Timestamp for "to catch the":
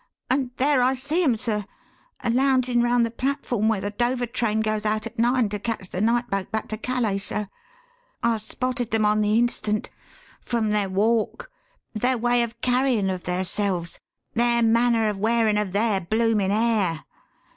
5.49-6.01